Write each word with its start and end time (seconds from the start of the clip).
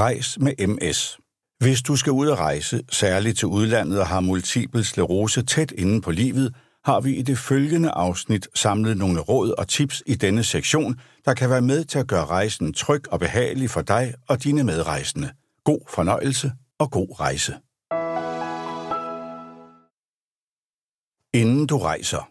Rejs 0.00 0.38
med 0.40 0.66
MS. 0.66 1.18
Hvis 1.58 1.82
du 1.82 1.96
skal 1.96 2.12
ud 2.12 2.28
og 2.28 2.38
rejse, 2.38 2.82
særligt 2.92 3.38
til 3.38 3.48
udlandet 3.48 4.00
og 4.00 4.06
har 4.06 4.20
multiple 4.20 4.84
sklerose 4.84 5.42
tæt 5.42 5.72
inde 5.72 6.00
på 6.00 6.10
livet, 6.10 6.54
har 6.84 7.00
vi 7.00 7.16
i 7.16 7.22
det 7.22 7.38
følgende 7.38 7.90
afsnit 7.90 8.48
samlet 8.54 8.96
nogle 8.96 9.20
råd 9.20 9.50
og 9.58 9.68
tips 9.68 10.02
i 10.06 10.14
denne 10.14 10.44
sektion, 10.44 11.00
der 11.24 11.34
kan 11.34 11.50
være 11.50 11.60
med 11.60 11.84
til 11.84 11.98
at 11.98 12.06
gøre 12.06 12.26
rejsen 12.26 12.72
tryg 12.72 13.12
og 13.12 13.20
behagelig 13.20 13.70
for 13.70 13.82
dig 13.82 14.14
og 14.28 14.44
dine 14.44 14.64
medrejsende. 14.64 15.30
God 15.64 15.80
fornøjelse 15.88 16.52
og 16.78 16.90
god 16.90 17.20
rejse. 17.20 17.54
Inden 21.34 21.66
du 21.66 21.78
rejser. 21.78 22.30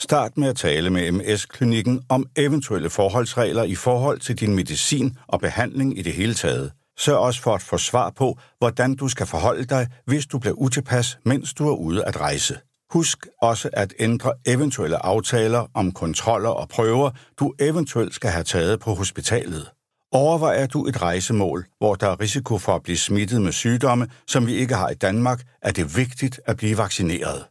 Start 0.00 0.36
med 0.36 0.48
at 0.48 0.56
tale 0.56 0.90
med 0.90 1.12
MS-klinikken 1.12 2.02
om 2.08 2.26
eventuelle 2.36 2.90
forholdsregler 2.90 3.62
i 3.62 3.74
forhold 3.74 4.20
til 4.20 4.40
din 4.40 4.54
medicin 4.54 5.18
og 5.26 5.40
behandling 5.40 5.98
i 5.98 6.02
det 6.02 6.12
hele 6.12 6.34
taget. 6.34 6.72
Sørg 6.98 7.18
også 7.18 7.42
for 7.42 7.54
at 7.54 7.62
få 7.62 7.78
svar 7.78 8.10
på, 8.10 8.38
hvordan 8.58 8.94
du 8.94 9.08
skal 9.08 9.26
forholde 9.26 9.64
dig, 9.64 9.86
hvis 10.06 10.26
du 10.26 10.38
bliver 10.38 10.54
utilpas, 10.54 11.18
mens 11.24 11.54
du 11.54 11.68
er 11.68 11.76
ude 11.76 12.04
at 12.04 12.20
rejse. 12.20 12.58
Husk 12.90 13.26
også 13.42 13.70
at 13.72 13.94
ændre 13.98 14.32
eventuelle 14.46 15.06
aftaler 15.06 15.66
om 15.74 15.92
kontroller 15.92 16.48
og 16.48 16.68
prøver, 16.68 17.10
du 17.40 17.54
eventuelt 17.60 18.14
skal 18.14 18.30
have 18.30 18.44
taget 18.44 18.80
på 18.80 18.94
hospitalet. 18.94 19.70
Overvejer 20.12 20.66
du 20.66 20.86
et 20.86 21.02
rejsemål, 21.02 21.66
hvor 21.78 21.94
der 21.94 22.06
er 22.06 22.20
risiko 22.20 22.58
for 22.58 22.74
at 22.74 22.82
blive 22.82 22.96
smittet 22.96 23.42
med 23.42 23.52
sygdomme, 23.52 24.08
som 24.26 24.46
vi 24.46 24.54
ikke 24.54 24.74
har 24.74 24.90
i 24.90 24.94
Danmark, 24.94 25.42
er 25.62 25.70
det 25.70 25.96
vigtigt 25.96 26.40
at 26.46 26.56
blive 26.56 26.78
vaccineret. 26.78 27.44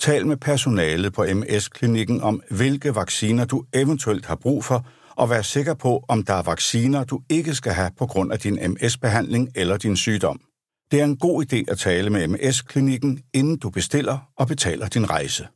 Tal 0.00 0.26
med 0.26 0.36
personalet 0.36 1.12
på 1.12 1.24
MS-klinikken 1.34 2.20
om, 2.20 2.42
hvilke 2.50 2.94
vacciner 2.94 3.44
du 3.44 3.64
eventuelt 3.74 4.26
har 4.26 4.34
brug 4.34 4.64
for, 4.64 4.86
og 5.16 5.30
vær 5.30 5.42
sikker 5.42 5.74
på, 5.74 6.04
om 6.08 6.22
der 6.22 6.34
er 6.34 6.42
vacciner, 6.42 7.04
du 7.04 7.20
ikke 7.30 7.54
skal 7.54 7.72
have 7.72 7.90
på 7.98 8.06
grund 8.06 8.32
af 8.32 8.38
din 8.38 8.58
MS-behandling 8.72 9.48
eller 9.54 9.76
din 9.76 9.96
sygdom. 9.96 10.40
Det 10.90 11.00
er 11.00 11.04
en 11.04 11.16
god 11.16 11.44
idé 11.44 11.64
at 11.68 11.78
tale 11.78 12.10
med 12.10 12.28
MS-klinikken, 12.28 13.20
inden 13.34 13.56
du 13.56 13.70
bestiller 13.70 14.18
og 14.36 14.46
betaler 14.46 14.88
din 14.88 15.10
rejse. 15.10 15.46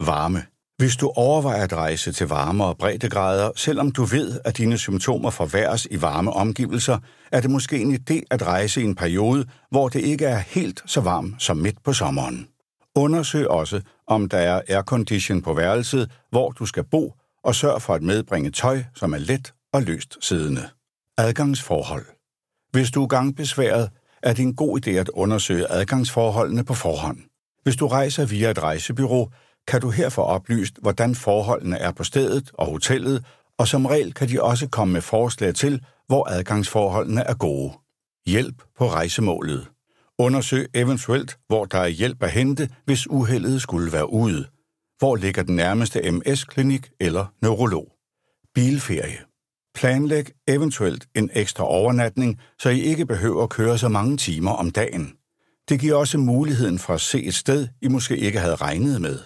Varme. 0.00 0.42
Hvis 0.76 0.96
du 0.96 1.12
overvejer 1.16 1.62
at 1.62 1.72
rejse 1.72 2.12
til 2.12 2.26
varmere 2.26 2.74
breddegrader, 2.74 3.50
selvom 3.56 3.92
du 3.92 4.04
ved, 4.04 4.40
at 4.44 4.58
dine 4.58 4.78
symptomer 4.78 5.30
forværres 5.30 5.86
i 5.90 6.02
varme 6.02 6.32
omgivelser, 6.32 6.98
er 7.32 7.40
det 7.40 7.50
måske 7.50 7.78
en 7.78 7.94
idé 7.94 8.20
at 8.30 8.46
rejse 8.46 8.80
i 8.80 8.84
en 8.84 8.94
periode, 8.94 9.46
hvor 9.70 9.88
det 9.88 10.00
ikke 10.00 10.24
er 10.24 10.38
helt 10.38 10.82
så 10.86 11.00
varmt 11.00 11.42
som 11.42 11.56
midt 11.56 11.82
på 11.84 11.92
sommeren. 11.92 12.48
Undersøg 12.96 13.48
også, 13.48 13.80
om 14.06 14.28
der 14.28 14.38
er 14.38 14.60
aircondition 14.68 15.42
på 15.42 15.54
værelset, 15.54 16.10
hvor 16.30 16.50
du 16.50 16.66
skal 16.66 16.84
bo, 16.84 17.14
og 17.44 17.54
sørg 17.54 17.82
for 17.82 17.94
at 17.94 18.02
medbringe 18.02 18.50
tøj, 18.50 18.82
som 18.94 19.12
er 19.12 19.18
let 19.18 19.54
og 19.72 19.82
løst 19.82 20.16
siddende. 20.20 20.68
Adgangsforhold. 21.18 22.06
Hvis 22.70 22.90
du 22.90 23.02
er 23.02 23.06
gangbesværet, 23.06 23.90
er 24.22 24.32
det 24.32 24.42
en 24.42 24.56
god 24.56 24.86
idé 24.86 24.90
at 24.90 25.08
undersøge 25.08 25.70
adgangsforholdene 25.70 26.64
på 26.64 26.74
forhånd. 26.74 27.18
Hvis 27.62 27.76
du 27.76 27.86
rejser 27.86 28.26
via 28.26 28.50
et 28.50 28.62
rejsebyrå, 28.62 29.30
kan 29.68 29.80
du 29.80 29.90
her 29.90 30.08
få 30.08 30.22
oplyst, 30.22 30.78
hvordan 30.82 31.14
forholdene 31.14 31.78
er 31.78 31.92
på 31.92 32.04
stedet 32.04 32.50
og 32.54 32.66
hotellet, 32.66 33.24
og 33.58 33.68
som 33.68 33.86
regel 33.86 34.14
kan 34.14 34.28
de 34.28 34.42
også 34.42 34.68
komme 34.68 34.92
med 34.92 35.00
forslag 35.00 35.54
til, 35.54 35.84
hvor 36.06 36.28
adgangsforholdene 36.30 37.20
er 37.20 37.34
gode. 37.34 37.72
Hjælp 38.26 38.62
på 38.78 38.88
rejsemålet. 38.88 39.68
Undersøg 40.18 40.68
eventuelt, 40.74 41.38
hvor 41.46 41.64
der 41.64 41.78
er 41.78 41.88
hjælp 41.88 42.22
at 42.22 42.30
hente, 42.30 42.68
hvis 42.84 43.10
uheldet 43.10 43.62
skulle 43.62 43.92
være 43.92 44.12
ude. 44.12 44.46
Hvor 45.04 45.16
ligger 45.16 45.42
den 45.42 45.56
nærmeste 45.56 46.10
MS-klinik 46.10 46.90
eller 47.00 47.26
neurolog? 47.42 47.92
Bilferie. 48.54 49.18
Planlæg 49.74 50.24
eventuelt 50.48 51.06
en 51.14 51.30
ekstra 51.34 51.64
overnatning, 51.64 52.40
så 52.58 52.68
I 52.68 52.80
ikke 52.80 53.06
behøver 53.06 53.42
at 53.42 53.50
køre 53.50 53.78
så 53.78 53.88
mange 53.88 54.16
timer 54.16 54.50
om 54.50 54.70
dagen. 54.70 55.12
Det 55.68 55.80
giver 55.80 55.96
også 55.96 56.18
muligheden 56.18 56.78
for 56.78 56.94
at 56.94 57.00
se 57.00 57.22
et 57.22 57.34
sted, 57.34 57.68
I 57.82 57.88
måske 57.88 58.16
ikke 58.16 58.38
havde 58.38 58.54
regnet 58.54 59.00
med. 59.00 59.18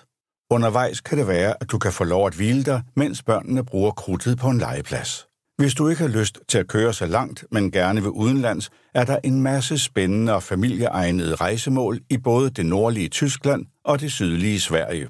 Undervejs 0.51 1.01
kan 1.01 1.19
det 1.19 1.29
være, 1.29 1.55
at 1.61 1.71
du 1.71 1.79
kan 1.79 1.93
få 1.93 2.05
lov 2.05 2.27
at 2.27 2.35
hvile 2.35 2.63
dig, 2.63 2.83
mens 2.97 3.23
børnene 3.23 3.65
bruger 3.65 3.91
krudtet 3.91 4.39
på 4.39 4.49
en 4.49 4.59
legeplads. 4.59 5.27
Hvis 5.59 5.75
du 5.75 5.89
ikke 5.89 6.03
har 6.03 6.19
lyst 6.19 6.39
til 6.49 6.59
at 6.59 6.69
køre 6.69 6.93
så 6.93 7.07
langt, 7.07 7.45
men 7.53 7.71
gerne 7.71 8.01
vil 8.01 8.11
udenlands, 8.11 8.71
er 8.95 9.05
der 9.05 9.19
en 9.25 9.43
masse 9.43 9.79
spændende 9.79 10.35
og 10.35 10.43
familieegnede 10.43 11.35
rejsemål 11.35 12.01
i 12.11 12.19
både 12.19 12.51
det 12.51 12.67
nordlige 12.67 13.09
Tyskland 13.09 13.67
og 13.85 14.01
det 14.01 14.13
sydlige 14.13 14.61
Sverige. 14.61 15.09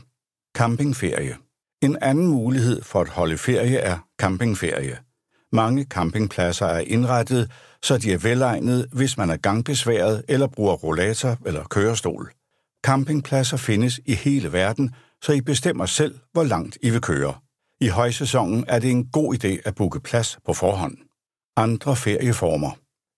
Campingferie. 0.59 1.37
En 1.83 1.97
anden 2.03 2.27
mulighed 2.27 2.83
for 2.83 3.01
at 3.01 3.09
holde 3.09 3.39
ferie 3.39 3.77
er 3.77 3.99
campingferie. 4.21 4.99
Mange 5.53 5.85
campingpladser 5.85 6.67
er 6.67 6.79
indrettet, 6.79 7.51
så 7.83 7.99
de 7.99 8.13
er 8.13 8.19
velegnede, 8.19 8.87
hvis 8.93 9.17
man 9.17 9.31
er 9.31 9.37
gangbesværet 9.37 10.25
eller 10.29 10.47
bruger 10.47 10.75
rollator 10.75 11.37
eller 11.47 11.65
kørestol. 11.65 12.33
Campingpladser 12.87 13.57
findes 13.57 14.01
i 14.07 14.15
hele 14.15 14.53
verden, 14.53 14.95
så 15.23 15.33
I 15.33 15.41
bestemmer 15.41 15.87
selv, 15.87 16.19
hvor 16.33 16.45
langt 16.45 16.79
I 16.83 16.91
vil 16.91 17.01
køre. 17.01 17.35
I 17.81 17.89
højsæsonen 17.89 18.65
er 18.69 18.79
det 18.79 18.91
en 18.91 19.07
god 19.07 19.35
idé 19.35 19.61
at 19.65 19.75
booke 19.75 20.01
plads 20.01 20.39
på 20.47 20.53
forhånd. 20.53 20.97
Andre 21.57 21.97
ferieformer. 21.97 22.71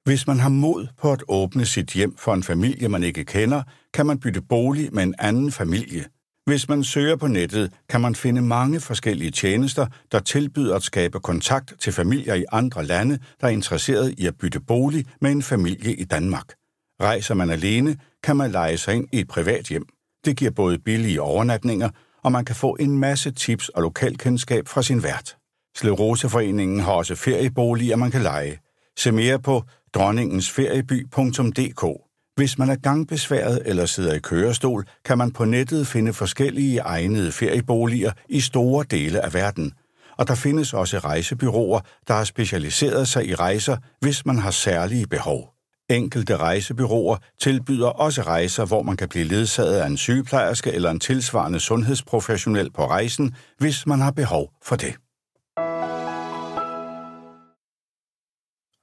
Hvis 0.05 0.27
man 0.27 0.39
har 0.39 0.49
mod 0.49 0.87
på 0.99 1.12
at 1.12 1.23
åbne 1.29 1.67
sit 1.67 1.91
hjem 1.91 2.17
for 2.17 2.34
en 2.34 2.43
familie, 2.43 2.89
man 2.89 3.03
ikke 3.03 3.25
kender, 3.25 3.62
kan 3.95 4.06
man 4.06 4.19
bytte 4.19 4.43
bolig 4.43 4.95
med 4.95 5.03
en 5.03 5.15
anden 5.19 5.53
familie. 5.53 6.05
Hvis 6.50 6.69
man 6.69 6.84
søger 6.84 7.16
på 7.16 7.27
nettet, 7.27 7.72
kan 7.88 8.00
man 8.00 8.15
finde 8.15 8.43
mange 8.43 8.81
forskellige 8.81 9.31
tjenester, 9.31 9.87
der 10.12 10.19
tilbyder 10.19 10.77
at 10.77 10.83
skabe 10.83 11.21
kontakt 11.21 11.75
til 11.78 11.93
familier 11.93 12.34
i 12.34 12.44
andre 12.53 12.84
lande, 12.84 13.19
der 13.41 13.47
er 13.47 13.50
interesseret 13.50 14.15
i 14.19 14.27
at 14.27 14.38
bytte 14.38 14.61
bolig 14.61 15.06
med 15.21 15.31
en 15.31 15.43
familie 15.43 15.94
i 15.94 16.05
Danmark. 16.05 16.55
Rejser 17.03 17.34
man 17.34 17.50
alene, 17.50 17.97
kan 18.22 18.37
man 18.37 18.50
lege 18.50 18.78
sig 18.78 18.94
ind 18.94 19.09
i 19.12 19.21
et 19.21 19.28
privat 19.28 19.66
hjem. 19.66 19.87
Det 20.25 20.37
giver 20.37 20.50
både 20.50 20.78
billige 20.78 21.22
overnatninger, 21.22 21.88
og 22.22 22.33
man 22.33 22.44
kan 22.44 22.56
få 22.56 22.77
en 22.81 22.99
masse 22.99 23.31
tips 23.31 23.69
og 23.69 23.82
lokalkendskab 23.82 24.69
fra 24.69 24.82
sin 24.82 25.03
vært. 25.03 25.37
Sleroseforeningen 25.77 26.81
har 26.81 26.93
også 26.93 27.15
ferieboliger, 27.15 27.97
man 27.97 28.11
kan 28.11 28.22
lege. 28.22 28.59
Se 28.99 29.12
mere 29.12 29.38
på 29.38 29.62
dronningensferieby.dk. 29.94 32.09
Hvis 32.41 32.59
man 32.59 32.71
er 32.71 32.77
gangbesværet 32.77 33.62
eller 33.65 33.87
sidder 33.87 34.15
i 34.15 34.19
kørestol, 34.19 34.84
kan 35.05 35.19
man 35.19 35.31
på 35.31 35.45
nettet 35.45 35.87
finde 35.87 36.12
forskellige 36.12 36.78
egnede 36.78 37.33
ferieboliger 37.33 38.12
i 38.28 38.41
store 38.41 38.84
dele 38.91 39.25
af 39.25 39.34
verden. 39.34 39.73
Og 40.19 40.28
der 40.28 40.34
findes 40.34 40.75
også 40.75 40.99
rejsebyråer, 40.99 41.81
der 42.09 42.15
har 42.15 42.25
specialiseret 42.25 43.09
sig 43.09 43.27
i 43.27 43.34
rejser, 43.34 43.77
hvis 44.00 44.27
man 44.27 44.39
har 44.39 44.50
særlige 44.50 45.06
behov. 45.06 45.49
Enkelte 45.91 46.37
rejsebyråer 46.37 47.17
tilbyder 47.41 47.89
også 47.89 48.23
rejser, 48.23 48.65
hvor 48.65 48.83
man 48.83 48.97
kan 48.97 49.09
blive 49.09 49.25
ledsaget 49.25 49.77
af 49.77 49.87
en 49.87 49.97
sygeplejerske 49.97 50.73
eller 50.73 50.91
en 50.91 51.00
tilsvarende 51.00 51.61
sundhedsprofessionel 51.61 52.71
på 52.71 52.87
rejsen, 52.87 53.34
hvis 53.59 53.87
man 53.87 54.00
har 54.00 54.11
behov 54.11 54.53
for 54.62 54.77
det. 54.77 54.95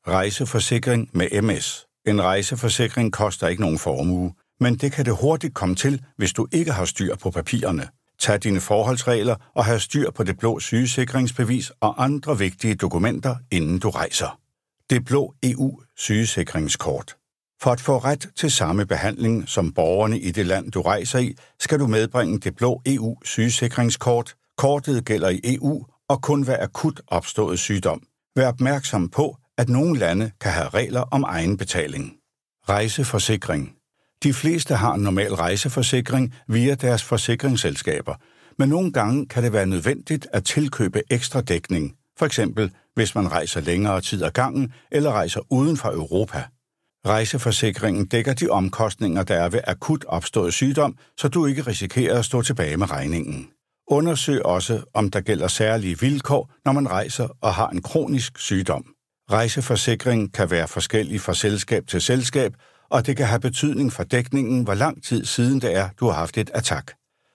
Rejseforsikring 0.08 1.10
med 1.14 1.42
MS. 1.42 1.87
En 2.08 2.22
rejseforsikring 2.22 3.14
koster 3.14 3.48
ikke 3.48 3.62
nogen 3.62 3.78
formue, 3.78 4.34
men 4.60 4.76
det 4.76 4.92
kan 4.92 5.06
det 5.06 5.18
hurtigt 5.22 5.54
komme 5.54 5.76
til, 5.76 6.02
hvis 6.18 6.34
du 6.34 6.48
ikke 6.52 6.72
har 6.72 6.86
styr 6.86 7.16
på 7.16 7.32
papirerne. 7.32 7.88
Tag 8.20 8.44
dine 8.44 8.60
forholdsregler 8.60 9.36
og 9.56 9.66
have 9.66 9.80
styr 9.80 10.12
på 10.12 10.24
det 10.24 10.38
blå 10.38 10.60
sygesikringsbevis 10.60 11.72
og 11.82 12.04
andre 12.04 12.38
vigtige 12.38 12.76
dokumenter, 12.76 13.36
inden 13.52 13.80
du 13.80 13.90
rejser. 13.90 14.40
Det 14.90 15.06
blå 15.06 15.34
EU-sygesikringskort. 15.44 17.16
For 17.62 17.72
at 17.72 17.82
få 17.82 17.98
ret 17.98 18.30
til 18.36 18.52
samme 18.52 18.86
behandling 18.86 19.50
som 19.50 19.72
borgerne 19.72 20.20
i 20.20 20.32
det 20.32 20.46
land, 20.46 20.72
du 20.72 20.82
rejser 20.82 21.20
i, 21.20 21.36
skal 21.60 21.80
du 21.80 21.88
medbringe 21.88 22.40
det 22.40 22.56
blå 22.56 22.82
EU-sygesikringskort. 22.86 24.36
Kortet 24.58 25.06
gælder 25.06 25.30
i 25.30 25.40
EU 25.44 25.86
og 26.10 26.22
kun 26.22 26.48
ved 26.48 26.56
akut 26.60 27.02
opstået 27.08 27.60
sygdom. 27.60 28.02
Vær 28.36 28.48
opmærksom 28.48 29.10
på, 29.10 29.38
at 29.58 29.70
nogle 29.70 30.00
lande 30.00 30.32
kan 30.42 30.52
have 30.52 30.70
regler 30.70 31.02
om 31.02 31.24
egenbetaling. 31.24 32.14
Rejseforsikring. 32.70 33.74
De 34.24 34.34
fleste 34.34 34.76
har 34.76 34.94
en 34.94 35.02
normal 35.02 35.34
rejseforsikring 35.34 36.36
via 36.48 36.76
deres 36.76 37.04
forsikringsselskaber, 37.04 38.16
men 38.58 38.70
nogle 38.70 38.92
gange 38.92 39.26
kan 39.26 39.44
det 39.44 39.54
være 39.54 39.66
nødvendigt 39.66 40.28
at 40.34 40.44
tilkøbe 40.44 41.02
ekstra 41.10 41.42
dækning, 41.42 41.96
for 42.18 42.26
eksempel 42.26 42.72
hvis 42.96 43.16
man 43.16 43.32
rejser 43.32 43.62
længere 43.62 44.02
tid 44.02 44.24
ad 44.24 44.32
gangen 44.32 44.74
eller 44.92 45.12
rejser 45.12 45.42
uden 45.50 45.78
for 45.78 45.90
Europa. 45.90 46.44
Rejseforsikringen 47.08 48.06
dækker 48.06 48.34
de 48.34 48.50
omkostninger, 48.50 49.24
der 49.24 49.36
er 49.36 49.50
ved 49.50 49.60
akut 49.68 50.06
opstået 50.08 50.54
sygdom, 50.54 50.98
så 51.18 51.28
du 51.28 51.46
ikke 51.46 51.62
risikerer 51.62 52.20
at 52.20 52.26
stå 52.26 52.42
tilbage 52.42 52.78
med 52.78 52.92
regningen. 52.92 53.48
Undersøg 53.88 54.46
også, 54.46 54.84
om 54.94 55.12
der 55.12 55.22
gælder 55.22 55.48
særlige 55.48 56.00
vilkår, 56.00 56.52
når 56.66 56.72
man 56.72 56.90
rejser 56.90 57.28
og 57.42 57.54
har 57.54 57.70
en 57.70 57.82
kronisk 57.82 58.40
sygdom. 58.40 58.97
Rejseforsikring 59.32 60.34
kan 60.34 60.52
være 60.52 60.68
forskellig 60.68 61.22
fra 61.22 61.34
selskab 61.34 61.88
til 61.88 62.02
selskab, 62.02 62.54
og 62.90 63.06
det 63.06 63.18
kan 63.18 63.26
have 63.26 63.40
betydning 63.40 63.94
for 63.94 64.04
dækningen, 64.04 64.64
hvor 64.64 64.74
lang 64.74 65.04
tid 65.04 65.26
siden 65.26 65.62
det 65.62 65.76
er, 65.76 65.90
du 66.00 66.06
har 66.06 66.14
haft 66.14 66.38
et 66.38 66.52
attack. 66.54 66.94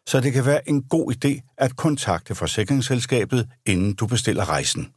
Så 0.09 0.21
det 0.21 0.33
kan 0.33 0.47
være 0.47 0.69
en 0.69 0.83
god 0.83 1.15
idé 1.15 1.55
at 1.59 1.77
kontakte 1.77 2.35
forsikringsselskabet, 2.35 3.49
inden 3.67 3.95
du 3.95 4.07
bestiller 4.07 4.49
rejsen. 4.49 4.89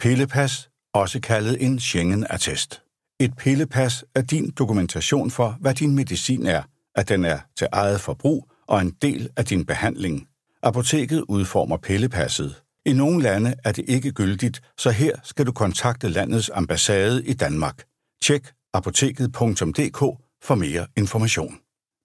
Pillepas, 0.00 0.68
også 0.94 1.20
kaldet 1.20 1.64
en 1.64 1.80
Schengen-attest. 1.80 2.82
Et 3.20 3.36
pillepas 3.36 4.04
er 4.14 4.22
din 4.22 4.50
dokumentation 4.50 5.30
for, 5.30 5.56
hvad 5.60 5.74
din 5.74 5.94
medicin 5.94 6.46
er, 6.46 6.62
at 6.94 7.08
den 7.08 7.24
er 7.24 7.38
til 7.58 7.66
eget 7.72 8.00
forbrug 8.00 8.48
og 8.66 8.80
en 8.80 8.90
del 9.02 9.30
af 9.36 9.44
din 9.44 9.64
behandling. 9.66 10.28
Apoteket 10.62 11.24
udformer 11.28 11.76
pillepasset. 11.76 12.62
I 12.86 12.92
nogle 12.92 13.22
lande 13.22 13.54
er 13.64 13.72
det 13.72 13.84
ikke 13.88 14.12
gyldigt, 14.12 14.62
så 14.78 14.90
her 14.90 15.16
skal 15.24 15.46
du 15.46 15.52
kontakte 15.52 16.08
landets 16.08 16.50
ambassade 16.54 17.26
i 17.26 17.32
Danmark. 17.32 17.84
Tjek 18.22 18.52
apoteket.dk 18.74 19.98
for 20.44 20.54
mere 20.54 20.86
information. 20.96 21.58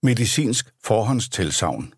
Medicinsk 0.03 0.69
forhåndstilsavn. 0.83 1.93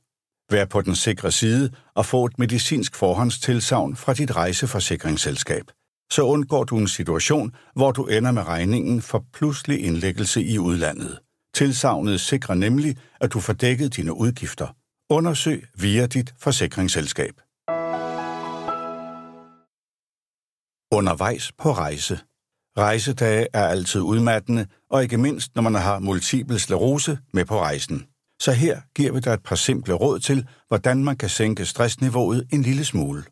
Vær 0.51 0.65
på 0.65 0.81
den 0.81 0.95
sikre 0.95 1.31
side 1.31 1.71
og 1.95 2.05
få 2.05 2.25
et 2.25 2.39
medicinsk 2.39 2.95
forhåndstilsavn 2.95 3.95
fra 3.95 4.13
dit 4.13 4.35
rejseforsikringsselskab. 4.35 5.63
Så 6.11 6.21
undgår 6.21 6.63
du 6.63 6.77
en 6.77 6.87
situation, 6.87 7.55
hvor 7.75 7.91
du 7.91 8.05
ender 8.05 8.31
med 8.31 8.47
regningen 8.47 9.01
for 9.01 9.25
pludselig 9.33 9.85
indlæggelse 9.85 10.43
i 10.43 10.59
udlandet. 10.59 11.19
Tilsavnet 11.55 12.21
sikrer 12.21 12.55
nemlig, 12.55 12.97
at 13.21 13.33
du 13.33 13.39
får 13.39 13.53
dækket 13.53 13.95
dine 13.95 14.13
udgifter. 14.13 14.75
Undersøg 15.09 15.65
via 15.75 16.05
dit 16.05 16.33
forsikringsselskab. 16.39 17.33
Undervejs 20.99 21.51
på 21.51 21.71
rejse. 21.71 22.19
Rejsedage 22.77 23.47
er 23.53 23.67
altid 23.67 24.01
udmattende, 24.01 24.65
og 24.89 25.03
ikke 25.03 25.17
mindst, 25.17 25.55
når 25.55 25.61
man 25.61 25.75
har 25.75 25.99
multiple 25.99 26.59
sklerose 26.59 27.17
med 27.33 27.45
på 27.45 27.59
rejsen. 27.59 28.05
Så 28.41 28.51
her 28.51 28.81
giver 28.95 29.11
vi 29.11 29.19
dig 29.19 29.33
et 29.33 29.43
par 29.43 29.55
simple 29.55 29.93
råd 29.93 30.19
til, 30.19 30.47
hvordan 30.67 31.03
man 31.03 31.17
kan 31.17 31.29
sænke 31.29 31.65
stressniveauet 31.65 32.47
en 32.53 32.61
lille 32.61 32.85
smule. 32.85 33.23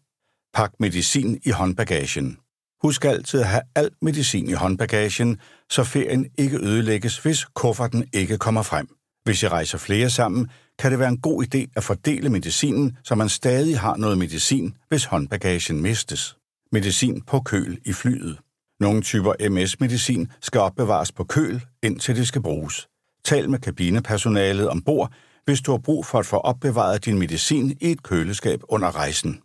Pak 0.53 0.71
medicin 0.79 1.39
i 1.45 1.49
håndbagagen. 1.49 2.37
Husk 2.81 3.05
altid 3.05 3.39
at 3.39 3.47
have 3.47 3.63
al 3.75 3.89
medicin 4.01 4.49
i 4.49 4.53
håndbagagen, 4.53 5.39
så 5.69 5.83
ferien 5.83 6.25
ikke 6.37 6.57
ødelægges, 6.57 7.17
hvis 7.17 7.45
kufferten 7.45 8.05
ikke 8.13 8.37
kommer 8.37 8.61
frem. 8.61 8.87
Hvis 9.23 9.43
I 9.43 9.47
rejser 9.47 9.77
flere 9.77 10.09
sammen, 10.09 10.49
kan 10.79 10.91
det 10.91 10.99
være 10.99 11.09
en 11.09 11.21
god 11.21 11.43
idé 11.43 11.71
at 11.75 11.83
fordele 11.83 12.29
medicinen, 12.29 12.97
så 13.03 13.15
man 13.15 13.29
stadig 13.29 13.79
har 13.79 13.97
noget 13.97 14.17
medicin, 14.17 14.77
hvis 14.89 15.05
håndbagagen 15.05 15.81
mistes. 15.81 16.36
Medicin 16.71 17.21
på 17.21 17.39
køl 17.39 17.79
i 17.85 17.93
flyet. 17.93 18.37
Nogle 18.79 19.01
typer 19.01 19.33
MS-medicin 19.49 20.27
skal 20.41 20.61
opbevares 20.61 21.11
på 21.11 21.23
køl, 21.23 21.65
indtil 21.83 22.15
det 22.15 22.27
skal 22.27 22.41
bruges. 22.41 22.87
Tal 23.23 23.49
med 23.49 23.59
kabinepersonalet 23.59 24.69
ombord, 24.69 25.11
hvis 25.45 25.61
du 25.61 25.71
har 25.71 25.77
brug 25.77 26.05
for 26.05 26.19
at 26.19 26.25
få 26.25 26.37
opbevaret 26.37 27.05
din 27.05 27.19
medicin 27.19 27.77
i 27.81 27.91
et 27.91 28.03
køleskab 28.03 28.61
under 28.69 28.95
rejsen. 28.95 29.41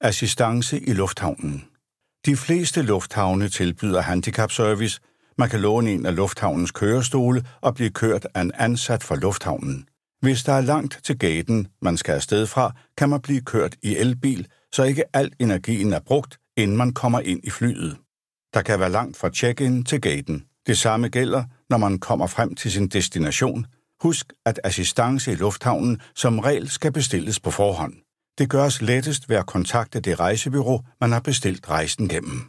Assistance 0.00 0.80
i 0.80 0.92
lufthavnen. 0.92 1.64
De 2.26 2.36
fleste 2.36 2.82
lufthavne 2.82 3.48
tilbyder 3.48 4.00
handicapservice. 4.00 5.00
Man 5.38 5.48
kan 5.48 5.60
låne 5.60 5.90
en 5.92 6.06
af 6.06 6.16
lufthavnens 6.16 6.70
kørestole 6.70 7.44
og 7.60 7.74
blive 7.74 7.90
kørt 7.90 8.26
af 8.34 8.40
en 8.40 8.52
ansat 8.54 9.04
fra 9.04 9.16
lufthavnen. 9.16 9.88
Hvis 10.20 10.42
der 10.42 10.52
er 10.52 10.60
langt 10.60 11.00
til 11.04 11.18
gaten, 11.18 11.68
man 11.82 11.96
skal 11.96 12.12
afsted 12.12 12.46
fra, 12.46 12.72
kan 12.96 13.08
man 13.08 13.20
blive 13.20 13.40
kørt 13.40 13.76
i 13.82 13.96
elbil, 13.96 14.46
så 14.72 14.82
ikke 14.82 15.16
al 15.16 15.32
energien 15.38 15.92
er 15.92 16.00
brugt, 16.00 16.38
inden 16.58 16.76
man 16.76 16.92
kommer 16.92 17.20
ind 17.20 17.40
i 17.44 17.50
flyet. 17.50 17.96
Der 18.54 18.62
kan 18.62 18.80
være 18.80 18.90
langt 18.90 19.16
fra 19.16 19.30
check-in 19.30 19.84
til 19.84 20.00
gaten. 20.00 20.44
Det 20.66 20.78
samme 20.78 21.08
gælder, 21.08 21.44
når 21.70 21.78
man 21.78 21.98
kommer 21.98 22.26
frem 22.26 22.54
til 22.54 22.72
sin 22.72 22.88
destination. 22.88 23.66
Husk, 24.02 24.32
at 24.46 24.60
assistance 24.64 25.32
i 25.32 25.34
lufthavnen 25.34 26.00
som 26.14 26.38
regel 26.38 26.68
skal 26.70 26.92
bestilles 26.92 27.40
på 27.40 27.50
forhånd. 27.50 27.94
Det 28.38 28.50
gøres 28.50 28.82
lettest 28.82 29.28
ved 29.28 29.36
at 29.36 29.46
kontakte 29.46 30.00
det 30.00 30.20
rejsebyrå, 30.20 30.84
man 31.00 31.12
har 31.12 31.20
bestilt 31.20 31.70
rejsen 31.70 32.08
gennem. 32.08 32.42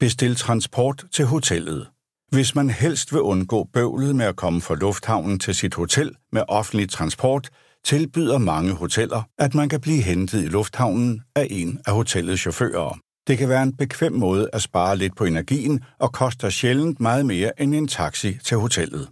Bestil 0.00 0.36
transport 0.36 1.04
til 1.12 1.24
hotellet. 1.24 1.86
Hvis 2.30 2.54
man 2.54 2.70
helst 2.70 3.12
vil 3.12 3.20
undgå 3.20 3.64
bøvlet 3.72 4.16
med 4.16 4.26
at 4.26 4.36
komme 4.36 4.60
fra 4.60 4.74
lufthavnen 4.74 5.38
til 5.38 5.54
sit 5.54 5.74
hotel 5.74 6.16
med 6.32 6.42
offentlig 6.48 6.90
transport, 6.90 7.50
tilbyder 7.84 8.38
mange 8.38 8.72
hoteller, 8.72 9.22
at 9.38 9.54
man 9.54 9.68
kan 9.68 9.80
blive 9.80 10.02
hentet 10.02 10.44
i 10.44 10.48
lufthavnen 10.48 11.22
af 11.36 11.46
en 11.50 11.80
af 11.86 11.92
hotellets 11.92 12.40
chauffører. 12.40 12.98
Det 13.30 13.38
kan 13.38 13.48
være 13.48 13.62
en 13.62 13.76
bekvem 13.76 14.12
måde 14.12 14.50
at 14.52 14.62
spare 14.62 14.96
lidt 14.96 15.16
på 15.16 15.24
energien 15.24 15.84
og 15.98 16.12
koster 16.12 16.50
sjældent 16.50 17.00
meget 17.00 17.26
mere 17.26 17.60
end 17.60 17.74
en 17.74 17.88
taxi 17.88 18.38
til 18.44 18.56
hotellet. 18.56 19.08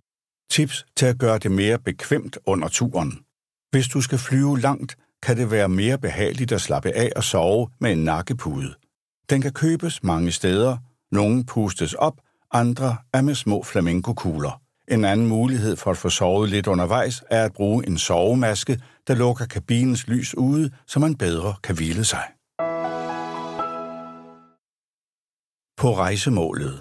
Tips 0.51 0.87
til 0.97 1.07
at 1.07 1.19
gøre 1.19 1.39
det 1.39 1.51
mere 1.51 1.79
bekvemt 1.79 2.39
under 2.47 2.69
turen. 2.69 3.19
Hvis 3.71 3.89
du 3.89 4.01
skal 4.01 4.19
flyve 4.19 4.61
langt, 4.61 4.97
kan 5.23 5.37
det 5.37 5.51
være 5.51 5.69
mere 5.69 5.99
behageligt 5.99 6.53
at 6.53 6.61
slappe 6.61 6.93
af 6.93 7.13
og 7.17 7.25
sove 7.25 7.69
med 7.81 7.93
en 7.93 8.05
nakkepude. 8.05 8.75
Den 9.31 9.41
kan 9.41 9.53
købes 9.53 10.03
mange 10.03 10.33
steder. 10.33 10.77
Nogle 11.13 11.45
pustes 11.45 11.95
op, 11.95 12.15
andre 12.53 12.97
er 13.13 13.23
med 13.23 13.35
små 13.35 13.63
flamingokugler. 13.63 14.61
En 14.89 15.05
anden 15.05 15.27
mulighed 15.27 15.77
for 15.77 15.91
at 15.91 15.97
få 15.97 16.09
sovet 16.09 16.51
lidt 16.51 16.67
undervejs 16.67 17.23
er 17.31 17.45
at 17.45 17.53
bruge 17.53 17.87
en 17.87 17.99
sovemaske, 17.99 18.81
der 19.09 19.15
lukker 19.15 19.47
kabinens 19.47 20.09
lys 20.09 20.35
ude, 20.37 20.71
så 20.87 21.01
man 21.01 21.15
bedre 21.15 21.55
kan 21.63 21.75
hvile 21.75 22.05
sig. 22.05 22.38
På 25.79 25.97
rejsemålet. 25.97 26.81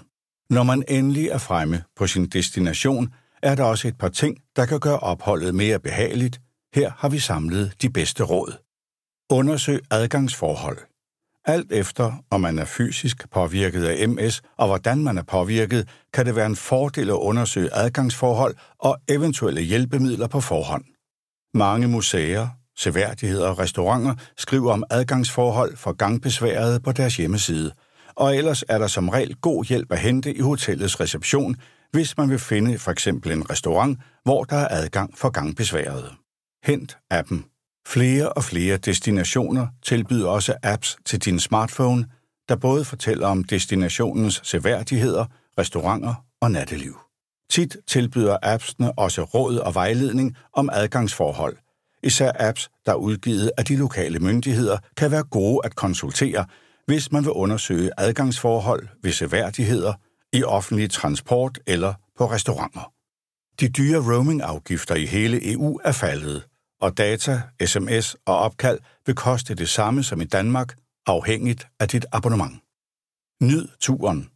Når 0.50 0.62
man 0.62 0.84
endelig 0.88 1.28
er 1.28 1.38
fremme 1.38 1.82
på 1.96 2.06
sin 2.06 2.26
destination, 2.26 3.08
er 3.42 3.54
der 3.54 3.64
også 3.64 3.88
et 3.88 3.98
par 3.98 4.08
ting, 4.08 4.36
der 4.56 4.66
kan 4.66 4.80
gøre 4.80 4.98
opholdet 4.98 5.54
mere 5.54 5.78
behageligt. 5.78 6.40
Her 6.74 6.90
har 6.96 7.08
vi 7.08 7.18
samlet 7.18 7.72
de 7.82 7.90
bedste 7.90 8.22
råd. 8.24 8.52
Undersøg 9.30 9.80
adgangsforhold. 9.90 10.78
Alt 11.44 11.72
efter, 11.72 12.24
om 12.30 12.40
man 12.40 12.58
er 12.58 12.64
fysisk 12.64 13.30
påvirket 13.30 13.84
af 13.84 14.08
MS 14.08 14.42
og 14.56 14.66
hvordan 14.66 15.02
man 15.02 15.18
er 15.18 15.22
påvirket, 15.22 15.88
kan 16.12 16.26
det 16.26 16.36
være 16.36 16.46
en 16.46 16.56
fordel 16.56 17.08
at 17.08 17.14
undersøge 17.14 17.70
adgangsforhold 17.72 18.54
og 18.78 18.98
eventuelle 19.08 19.60
hjælpemidler 19.60 20.26
på 20.26 20.40
forhånd. 20.40 20.84
Mange 21.54 21.88
museer, 21.88 22.48
seværdigheder 22.76 23.48
og 23.48 23.58
restauranter 23.58 24.14
skriver 24.36 24.72
om 24.72 24.84
adgangsforhold 24.90 25.76
for 25.76 25.92
gangbesværede 25.92 26.80
på 26.80 26.92
deres 26.92 27.16
hjemmeside, 27.16 27.72
og 28.18 28.36
ellers 28.36 28.64
er 28.68 28.78
der 28.78 28.86
som 28.86 29.08
regel 29.08 29.34
god 29.34 29.64
hjælp 29.64 29.92
at 29.92 29.98
hente 29.98 30.34
i 30.34 30.40
hotellets 30.40 31.00
reception, 31.00 31.56
hvis 31.90 32.16
man 32.16 32.30
vil 32.30 32.38
finde 32.38 32.78
for 32.78 32.90
eksempel 32.90 33.32
en 33.32 33.50
restaurant, 33.50 33.98
hvor 34.24 34.44
der 34.44 34.56
er 34.56 34.68
adgang 34.70 35.18
for 35.18 35.30
gangbesværede. 35.30 36.10
Hent 36.64 36.98
appen. 37.10 37.44
Flere 37.86 38.28
og 38.28 38.44
flere 38.44 38.76
destinationer 38.76 39.66
tilbyder 39.82 40.28
også 40.28 40.54
apps 40.62 40.96
til 41.04 41.18
din 41.24 41.40
smartphone, 41.40 42.06
der 42.48 42.56
både 42.56 42.84
fortæller 42.84 43.26
om 43.26 43.44
destinationens 43.44 44.40
seværdigheder, 44.44 45.24
restauranter 45.58 46.14
og 46.40 46.50
natteliv. 46.50 46.98
Tit 47.50 47.76
tilbyder 47.86 48.36
appsene 48.42 48.98
også 48.98 49.22
råd 49.22 49.56
og 49.56 49.74
vejledning 49.74 50.36
om 50.52 50.70
adgangsforhold. 50.72 51.56
Især 52.02 52.32
apps, 52.34 52.68
der 52.86 52.92
er 52.92 52.96
udgivet 52.96 53.50
af 53.58 53.64
de 53.64 53.76
lokale 53.76 54.18
myndigheder, 54.18 54.78
kan 54.96 55.10
være 55.10 55.24
gode 55.24 55.60
at 55.64 55.74
konsultere, 55.74 56.44
hvis 56.88 57.12
man 57.12 57.24
vil 57.24 57.32
undersøge 57.32 57.90
adgangsforhold 57.98 58.88
ved 59.02 59.12
seværdigheder, 59.12 59.92
i 60.32 60.42
offentlig 60.42 60.90
transport 60.90 61.58
eller 61.66 61.94
på 62.16 62.30
restauranter. 62.30 62.92
De 63.60 63.68
dyre 63.68 63.98
roamingafgifter 63.98 64.94
i 64.94 65.06
hele 65.06 65.52
EU 65.52 65.80
er 65.84 65.92
faldet, 65.92 66.46
og 66.80 66.98
data, 66.98 67.42
sms 67.66 68.16
og 68.26 68.38
opkald 68.38 68.78
vil 69.06 69.14
koste 69.14 69.54
det 69.54 69.68
samme 69.68 70.02
som 70.02 70.20
i 70.20 70.24
Danmark, 70.24 70.76
afhængigt 71.06 71.68
af 71.80 71.88
dit 71.88 72.06
abonnement. 72.12 72.54
Nyd 73.42 73.68
turen. 73.80 74.30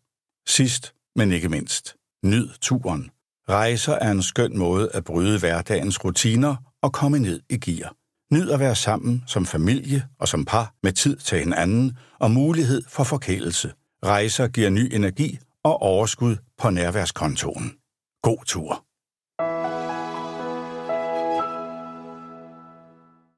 Sidst, 0.49 0.95
men 1.17 1.33
ikke 1.33 1.49
mindst. 1.49 1.97
Nyd 2.25 2.49
turen. 2.61 3.11
Rejser 3.49 3.93
er 3.95 4.11
en 4.11 4.23
skøn 4.23 4.59
måde 4.59 4.91
at 4.95 5.05
bryde 5.05 5.39
hverdagens 5.39 6.05
rutiner 6.05 6.57
og 6.83 6.93
komme 6.93 7.19
ned 7.19 7.41
i 7.51 7.59
gear. 7.59 7.95
Nyd 8.33 8.51
at 8.51 8.61
være 8.61 8.75
sammen 8.75 9.25
som 9.27 9.47
familie 9.47 10.03
og 10.19 10.29
som 10.29 10.45
par 10.45 10.75
med 10.83 10.93
tid 10.93 11.17
til 11.17 11.39
hinanden 11.39 11.99
og 12.19 12.31
mulighed 12.31 12.83
for 12.89 13.05
forkælelse. 13.05 13.73
Rejser 14.05 14.49
giver 14.49 14.71
ny 14.71 14.95
energi 14.95 15.39
og 15.65 15.83
overskud 15.83 16.37
på 16.59 16.71
nærværskontoen. 16.71 17.73
God 18.23 18.45
tur. 18.47 18.85